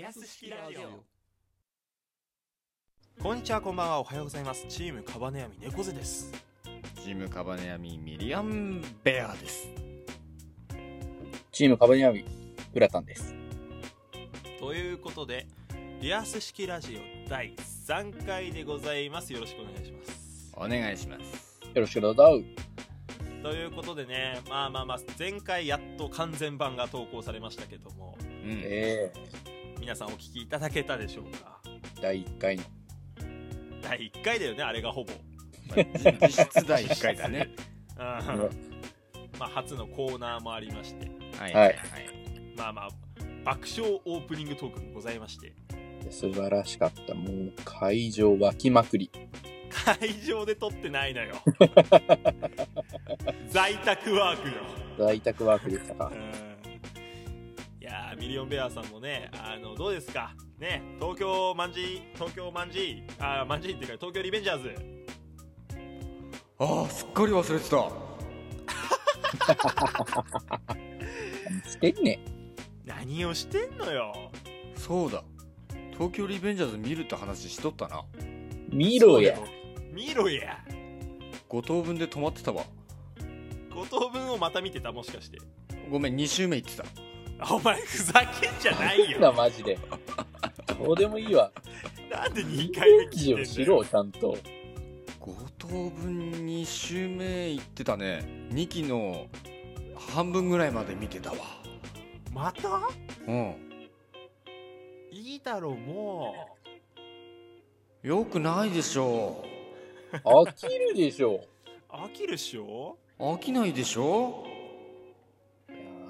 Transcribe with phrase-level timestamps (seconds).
[0.00, 0.80] リアス式ラジオ。
[3.22, 4.64] こんにちはこんばんはおはようございます。
[4.66, 6.32] チームカバネヤミ猫背です。
[7.04, 9.68] チームカバネヤミミリアンベアです。
[11.52, 12.24] チームカバニアミ、
[12.72, 13.34] プラタンです。
[14.58, 15.46] ということで
[16.00, 17.54] リアス式ラジオ第
[17.86, 19.34] 3回でございます。
[19.34, 20.54] よろしくお願いします。
[20.56, 21.60] お願いします。
[21.74, 22.40] よろしくどうぞ。
[23.42, 28.16] ということでねまあまあまあ前回やっと完全版が投稿されましたけども。
[28.22, 28.62] うん。
[28.64, 29.12] え
[29.80, 31.60] 皆さんお聞きいただけたでしょうか？
[31.64, 32.62] ー、第1回の。
[33.82, 35.12] 第1回だよねあれがほぼ。
[35.68, 37.48] ま あ実質第1回だね。
[37.96, 38.04] うん。
[39.38, 41.10] まあ初のコーナーもありまして。
[41.38, 41.54] はい。
[41.54, 41.76] はい。
[42.56, 42.88] まあまあ
[43.44, 45.54] 爆笑オープニングトークもございまして。
[46.10, 47.14] 素晴らしかった。
[47.14, 49.10] もう会場湧きまくり。
[49.70, 51.36] 会場で撮ってないのよ。
[53.48, 54.54] 在宅ワークよ。
[54.98, 56.12] 在宅ワークでしたか
[58.20, 60.34] ミリオンベアさんもねあのどうですか？
[60.58, 64.74] ね東京マンジー東京マンジーあーマンジーっていうか東京リベンジャーズ。
[66.58, 67.90] ああすっかり忘れてた。
[71.70, 72.20] してんね
[72.84, 74.12] 何をしてんのよ。
[74.76, 75.24] そうだ。
[75.92, 78.04] 東京リベンジャーズ見るって話しとったな。
[78.70, 79.38] 見ろや。
[79.92, 80.58] 見ろや。
[81.48, 82.64] 5等分で止まってたわ。
[83.70, 85.38] 5等分をまた見てたもしかして。
[85.90, 86.84] ごめん2周目行ってた
[87.48, 89.78] お前ふざけんじゃないな、よマジで。
[90.78, 91.50] どうでもいいわ。
[92.10, 94.36] なんで2イ回目メージをしろ、ちゃんと。
[95.20, 98.48] 5等分2周目行ってたね。
[98.50, 99.26] 2期の
[99.94, 101.36] 半分ぐらいまで見てたわ。
[102.32, 102.88] また？
[103.26, 103.54] うん。
[105.12, 106.56] いいだろも
[108.02, 109.44] よくないでしょ
[110.24, 111.44] 飽きるでしょ。
[111.90, 112.96] う飽きるっしょ？
[113.18, 114.46] 飽きないでしょ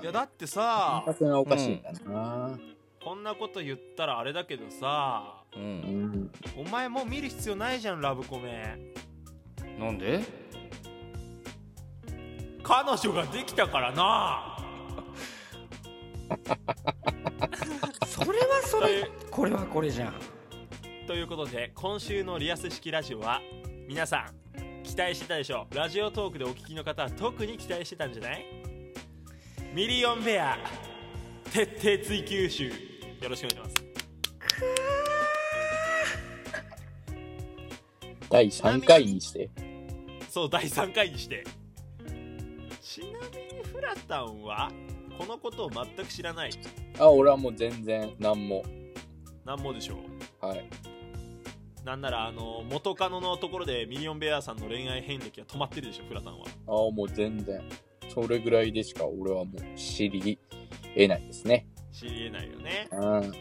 [0.00, 1.82] いやだってさ感覚がおかしいん。
[1.82, 2.58] だな。
[3.02, 6.04] こんなこと言ったらあれだけどさううん。
[6.24, 6.30] ん。
[6.56, 8.78] お前もう見る必要ないじゃんラブコメ。
[9.78, 10.20] なんで？
[12.62, 14.58] 彼女ができたからな。
[18.06, 20.14] それはそというこれはこれじゃん。
[21.06, 23.40] ということで今週のリアス式ラジオは
[23.88, 25.66] 皆さん期待してたでしょ。
[25.74, 28.44] ラジオトークでお聞きの方は特に期待してたんじゃない？
[29.74, 30.56] ミリオンベア
[31.52, 32.72] 徹底追求集よ
[33.28, 33.84] ろしくお願いします
[38.30, 39.50] 第3回にして。
[40.30, 41.44] そう第3回にして
[42.80, 44.70] ちなみにフラタンは
[45.18, 46.50] このことを全く知らない
[46.98, 48.62] あ、俺はもう全然、なんも。
[49.44, 49.98] なんもでしょ
[50.42, 50.68] うはい。
[51.84, 57.62] なんならあの元カノのところでミリオンベアさんの恋愛遍歴は止まってるでしょフラタンはあ、もう全然。
[58.08, 60.38] それぐらいでしか俺はもう知り
[60.94, 61.66] 得ないですね。
[61.92, 63.32] 知りえないよねうん。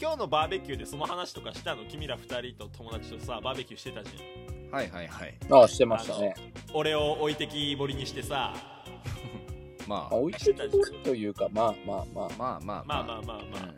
[0.00, 1.84] 今日のバーベキューでその話とかしたの？
[1.84, 6.34] 君ら2人と友達とさバーベキューしてたじゃんはいはいはいあ、してましたね。
[6.72, 8.54] 俺を置いてきぼりにしてさ
[9.86, 12.26] ままあ、置いてきぼりというか、まあまあまあ。
[12.26, 13.74] あまあまあまあまあまあまあ、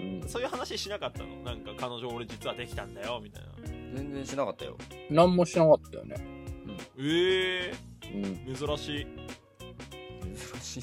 [0.00, 0.28] うん。
[0.28, 1.28] そういう話しなかったの？
[1.42, 3.48] なんか彼女俺実はできたんだよみたいな
[3.94, 4.76] 全然しなかったよ
[5.10, 6.16] なんもしなかったよね。
[6.98, 7.74] ええ
[8.14, 8.54] うん。
[8.54, 9.06] 珍しい
[10.34, 10.80] 珍し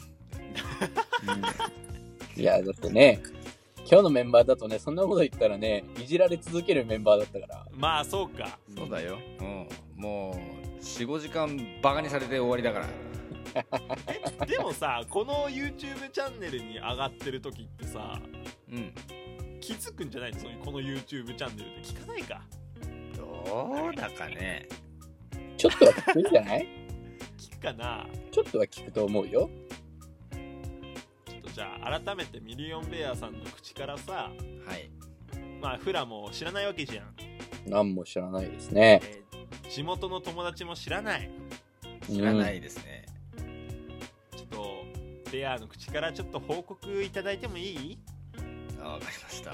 [2.35, 2.41] い。
[2.41, 3.21] いや、だってね、
[3.89, 7.65] 今日のメンバーだとね、そんなこと言ったらね、いじられ続けるメンバーだったから。
[7.73, 8.57] まあそうか。
[8.75, 9.67] そうだよ、うん、
[10.01, 12.87] もう45時間バカにされて終わりだから。
[14.47, 18.19] でもさこの YouTube チャンネルに上がってる時ってさ
[18.71, 18.91] うん。
[19.61, 21.81] 気づくんじゃないのこの YouTube チャンネルで。
[21.83, 22.41] 聞かないか。
[23.15, 24.67] どうだかね。
[25.55, 26.67] ちょっとは聞くんじゃない？
[27.63, 28.05] かな。
[28.31, 29.49] ちょっとは聞くと思うよ。
[31.25, 34.31] ちょっとじゃあ改めてミリオンベアさんの口からさ
[34.65, 34.89] はい。
[35.61, 37.15] まあフラも知らないわけじゃん、
[37.69, 39.01] なんも知らないですね。
[39.03, 39.23] えー
[39.69, 41.31] 地元の友達も知らない。
[42.07, 43.05] 知らないですね、
[44.35, 44.85] ちょっと
[45.31, 47.97] ベアの口からちょっと報告いただいてもいい？
[48.79, 49.53] あわかりました。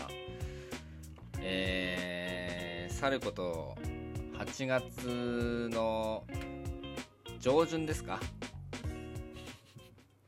[1.42, 3.78] えー、去ること
[4.40, 6.24] 8月の
[7.40, 8.20] 上旬ですか？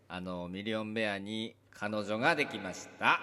[0.08, 3.20] あのミリオンベアに彼女ができました。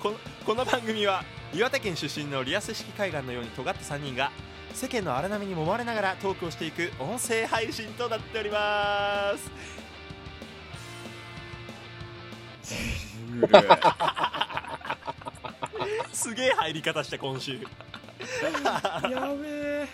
[0.00, 1.24] このこの番組は
[1.54, 4.30] 岩手県出身のリアス式海岸のように尖った3人が
[4.74, 9.50] 世間の荒波に揉まれながらトークをしていく音声配信となっております。
[16.12, 17.58] すげえ入り方した今週
[19.10, 19.88] やべえ。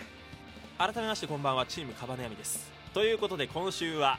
[0.77, 2.71] 改めましてこんばんはチームカバネヤミです。
[2.93, 4.17] ということで今週は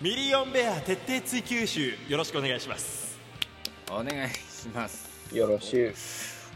[0.00, 3.18] ミリオンベア徹底追求集よろしくお願いします。
[3.90, 5.34] お願いします。
[5.34, 5.94] よろしゅう。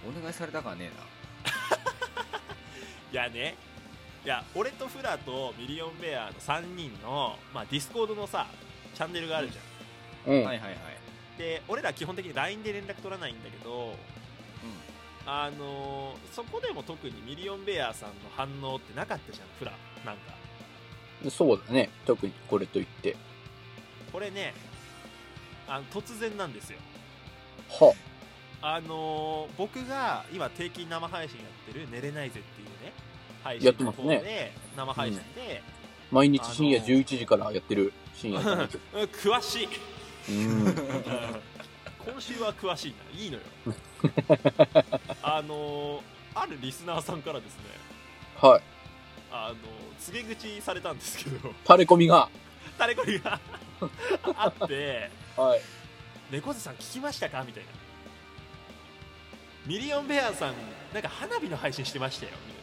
[0.08, 0.90] お願いされたかね
[3.12, 3.56] いやね。
[4.24, 8.46] いや俺とフラとミリオンベアの3人の、まあ、ディスコードのさ
[8.94, 10.40] チャンネルがあるじゃん、うん。
[10.40, 10.78] えなはいはいはい。
[11.38, 13.96] で俺ら基本的に LINE で連絡取らないんだけど
[15.26, 19.72] あのーそこでも特にミリオンベアさんの反応ってなかったじゃんフラ
[20.04, 20.32] なんか。
[21.30, 21.90] そうだね。
[22.06, 23.16] 特にこれといって。
[24.12, 24.54] これね
[25.68, 26.78] あの突然なんですよ。
[27.68, 27.94] は。
[28.62, 32.92] あのー僕が今定期生配信やってる「寝れないぜ」っていうね
[33.42, 34.22] 配やっ信の方てますね。
[34.22, 35.62] で生配信で、
[36.10, 38.40] 毎日深夜あの11時からやってる深夜
[39.12, 39.68] 詳しい。
[40.30, 40.74] うん。
[42.04, 43.20] 今週は詳しいな。
[43.20, 43.42] いいのよ。
[45.22, 46.02] あのー
[46.34, 47.64] あるリスナーさんからですね。
[48.40, 48.62] はい。
[49.30, 49.54] あの
[50.00, 51.52] 告げ口されたんですけど。
[51.64, 52.28] タレコミが。
[52.78, 53.38] タレコミが。
[54.36, 55.10] あって。
[55.36, 55.60] はい。
[56.32, 57.68] 「猫背さん聞きましたか?」みたいな。
[59.66, 60.54] ミリオンベアさん
[60.92, 62.32] なんか花火の配信してましたよ。
[62.46, 62.60] みた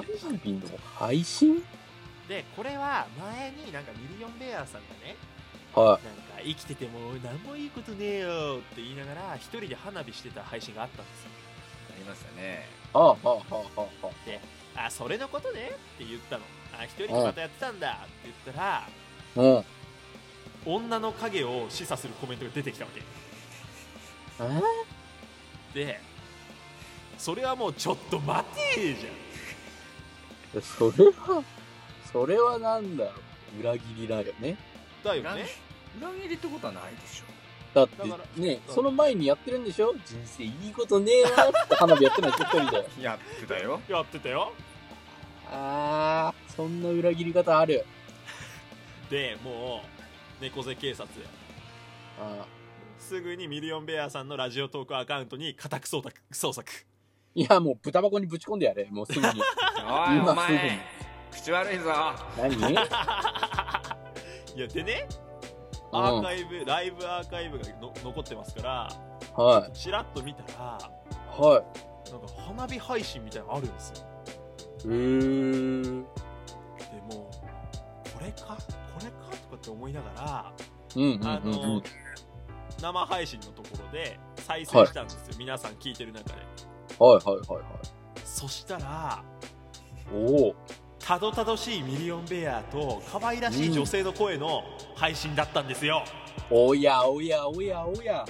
[0.00, 0.60] いな花火の
[0.94, 1.62] 配信？
[2.28, 5.16] でこれは前になんかミリオンベアさんがね
[5.74, 11.30] はなんか生きてても何もいいことねえよって言いながら一人で花火してた配信があったんですよ
[11.90, 13.88] ありましたねあ、はあ、はあ、は
[14.76, 14.86] あ。
[14.86, 16.44] あそれのことねって言ったの
[16.78, 18.88] あ一人でまたやってたんだって言ったら
[19.36, 19.64] うん。
[20.66, 23.02] 女の影を示唆するコメントが出てきたわけ
[25.74, 25.86] え？
[25.86, 26.00] で
[27.18, 28.44] それはもうちょっと待
[28.74, 31.42] てじゃんそれは、
[32.12, 33.60] それはなんだろう。
[33.60, 34.56] 裏切りだよね。
[35.12, 35.46] 裏だよね。
[36.00, 37.24] 裏切りってことはないでしょ。
[37.74, 39.92] だってだからね、うんその前にやってるんでしょ？
[40.06, 42.86] 人生いいことねえなって花火やってない一人で。
[43.02, 43.80] やってたよ。
[43.88, 44.52] やってたよ。
[45.50, 47.84] あー、そんな裏切り方ある。
[49.10, 49.82] でも
[50.40, 51.08] う猫背警察
[52.20, 52.46] あ
[52.98, 56.20] すぐにミリオンベアさんのラジオトークアカウントに家宅捜索。
[56.32, 56.84] 捜索ー
[57.34, 58.86] いや、もう豚箱にぶち込んでやれ。
[58.90, 59.26] もうすぐに。
[59.28, 60.78] おい今お前
[61.32, 61.92] 口悪いぞ。
[62.38, 62.74] 何？
[64.54, 65.08] いやでね
[65.92, 68.88] アーカイブ、ライブアーカイブがの残ってますから
[69.36, 71.40] はちらっと見たらい。
[71.40, 71.64] は
[72.10, 73.96] なんか花火配信みたいなのあるんですよ
[74.84, 74.88] い。
[74.88, 75.82] へー。
[75.82, 78.56] でもこれか？
[78.56, 79.36] これか？
[79.42, 80.52] とかって思いながら
[80.96, 81.82] うんうんうんあの、うん。
[82.80, 86.34] 生配信のところで再生したんですよ、皆さん聞いてる中で
[86.98, 87.62] はいはいはいはい。
[88.24, 89.24] そしたら
[90.12, 90.54] おお。
[91.04, 94.62] たどたどしいミリオンベアと可愛らしい女性の声の
[94.94, 96.02] 配信だったんですよ、
[96.50, 98.24] おやおやおやおや。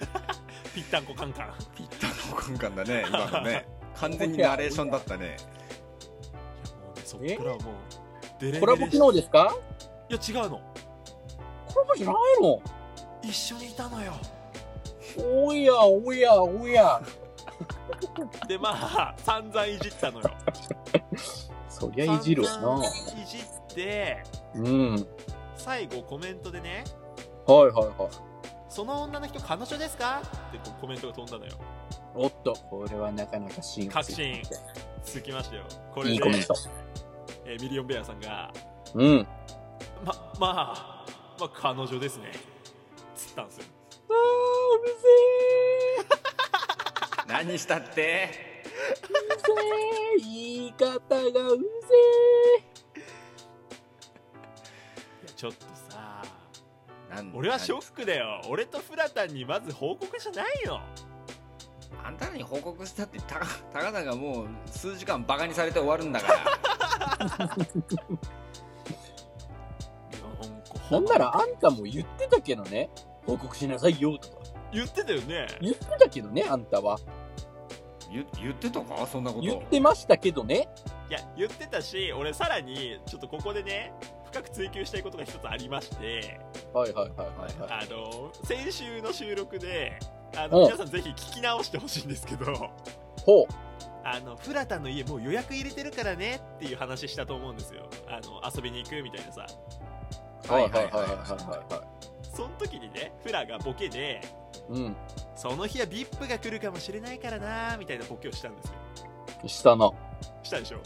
[0.74, 1.52] ぴったんこカンカン。
[1.76, 3.66] ピッタのカンカンだね 今のね。
[3.96, 5.36] 完全にナレーションだったね。
[6.82, 7.74] もうねそっからはもう
[8.40, 9.54] デレデレコラボ機能ですか？
[10.08, 10.60] いや違うの。
[11.72, 12.60] コラボじゃないの？
[13.22, 14.14] 一緒にいたのよ。
[15.18, 17.00] おやおやおや。
[18.48, 20.30] でまあ散々いじったのよ
[21.78, 22.86] そりゃいじるわな。
[22.86, 24.22] いじって
[24.54, 25.06] うん。
[25.56, 26.84] 最後コメントでね
[27.46, 28.10] はいはいはい。
[28.68, 30.22] その女の人彼女ですか？
[30.48, 31.52] ってこうコメントが飛んだのよ
[32.14, 34.56] おっと、これはなかなか芯がついていて
[35.04, 35.62] 続きましてよ
[35.94, 36.54] これでいいコメント。
[37.44, 38.50] えーミリオンベアさんが
[38.94, 39.26] うん。
[40.04, 41.06] ままあ
[41.38, 42.32] まあ彼女ですね
[43.14, 43.64] つったんですよ
[44.08, 46.06] あー、うぜ
[47.48, 48.55] 何したって？
[48.76, 49.04] ー。
[49.04, 50.22] うぜー。
[50.22, 50.96] 言い方が
[51.52, 51.64] うぜ
[52.94, 52.98] い
[55.26, 56.22] やちょっとさ
[57.10, 60.80] なん俺はショックだよ俺とフラタンにまず報告じゃないよ
[62.02, 63.40] あんたらに報告したってた
[63.72, 66.44] たかだがもう数時間バカにされて終わるんだからいや
[67.38, 68.18] なんかー。
[70.92, 72.88] なんならあんたも言ってたけどね。
[73.26, 74.34] 報告しなさいよとか。
[74.72, 76.98] 言ってたよね言ってたけどね、あんたは。
[78.24, 79.06] 言言ってたか？
[79.06, 79.42] そんなこと。
[79.42, 80.68] 言ってましたけどね。
[81.08, 83.92] いや言ってたし俺さらにちょっとここでね
[84.26, 86.40] 深く追求したいことが一つありまして。
[86.72, 87.86] はいはいはいはいはい。
[87.86, 89.98] あの先週の収録で
[90.36, 90.50] あうん。
[90.50, 92.70] の皆さんぜひ聞き直してほしいんですけど。
[93.24, 93.46] ほう。
[94.04, 97.88] あのフラタンの家もう予約入れてるからねっていう話したと思うんですよ。
[98.08, 99.46] あの遊びに行くみたいなさ。
[100.48, 101.84] はいはいはいはいはいは
[102.36, 104.20] その時にねフラがボケで
[104.70, 104.72] い。
[104.72, 104.96] うん。
[105.34, 108.66] その日は VIP が来るかもしれないからなみたいなボケをしたんです
[109.42, 109.90] よしたな。
[110.42, 110.78] したでしょ？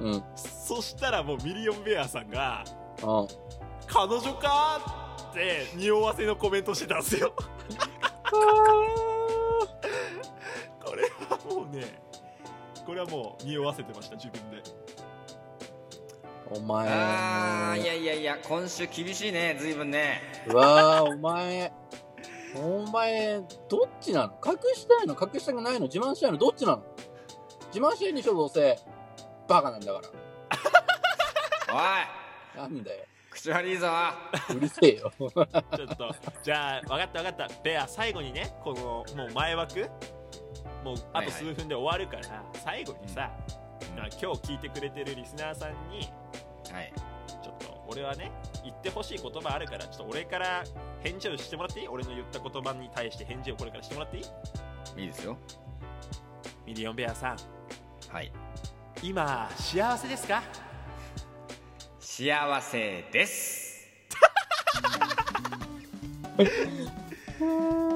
[0.00, 0.12] うん。
[0.14, 0.24] うん。
[0.36, 2.64] そしたらもうミリオンベアさんが
[3.86, 7.32] 彼女かーって匂わせのコメントしてたんですよ
[10.84, 11.84] これはもうね
[12.86, 14.62] これはもう匂わせてました自分で
[16.50, 16.88] お前。
[16.90, 21.72] あーいやいやいや今週厳しいね随分ねうわー、お前。
[22.56, 24.32] お前、どっちなの？
[24.44, 25.14] 隠したいの？
[25.14, 25.86] 隠したくないの？
[25.86, 26.38] 自慢したいの？
[26.38, 26.82] どっちなの？
[27.72, 28.76] 自慢したいんでしょどうせ。
[29.46, 30.08] バカなんだから。
[31.72, 33.04] おいなんだよ。
[33.30, 33.88] 口悪いぞ
[34.52, 35.12] うるせえよ。
[35.16, 39.88] ちょっとじゃあ分かった分かったベア最後にねこのもう前枠
[40.82, 43.30] もうあと数分で終わるから、最後にさ、
[43.96, 46.10] まあ今日聞いてくれてるリスナーさんに
[46.72, 46.92] はい。
[47.42, 48.30] ちょっと俺はね
[48.64, 50.64] 言ってほしい言葉あるからちょっと俺から
[51.02, 51.88] 返事をしてもらっていい？
[51.88, 54.24] 俺の言った言葉に対して返事をこれからしてもらっていい？
[55.02, 55.36] いいですよ。
[56.66, 57.36] ミリオンベアさん。
[58.12, 58.30] はい。
[59.02, 60.42] 今幸せですか？
[61.98, 63.70] 幸せです